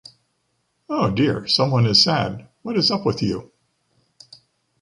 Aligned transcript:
Oh 0.89 1.11
dear, 1.11 1.45
someone 1.45 1.85
is 1.85 2.01
sad. 2.01 2.47
What 2.63 2.75
is 2.75 2.89
up 2.89 3.05
with 3.05 3.21
you? 3.21 3.51